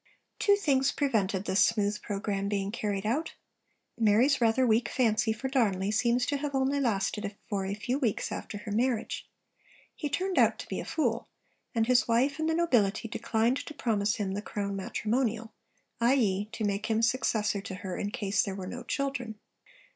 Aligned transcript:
Two 0.39 0.55
things 0.55 0.91
prevented 0.91 1.45
this 1.45 1.63
smooth 1.63 2.01
programme 2.01 2.49
being 2.49 2.71
carried 2.71 3.05
out. 3.05 3.35
Mary's 3.99 4.41
rather 4.41 4.65
weak 4.65 4.89
fancy 4.89 5.31
for 5.31 5.47
Darnley 5.47 5.91
seems 5.91 6.25
to 6.25 6.37
have 6.37 6.55
only 6.55 6.79
lasted 6.79 7.35
for 7.47 7.67
a 7.67 7.75
few 7.75 7.99
weeks 7.99 8.31
after 8.31 8.57
her 8.57 8.71
marriage. 8.71 9.29
He 9.95 10.09
turned 10.09 10.39
out 10.39 10.57
to 10.57 10.67
be 10.67 10.79
a 10.79 10.85
fool; 10.85 11.27
and 11.75 11.85
his 11.85 12.07
wife 12.07 12.39
and 12.39 12.49
the 12.49 12.55
nobility 12.55 13.07
declined 13.07 13.57
to 13.57 13.75
promise 13.75 14.15
him 14.15 14.33
the 14.33 14.41
Crown 14.41 14.75
matrimonial, 14.75 15.53
i.e., 15.99 16.49
to 16.51 16.63
make 16.63 16.87
him 16.87 17.03
successor 17.03 17.61
to 17.61 17.75
her 17.75 17.95
in 17.95 18.09
case 18.09 18.41
there 18.41 18.55
were 18.55 18.65
no 18.65 18.81
children. 18.81 19.35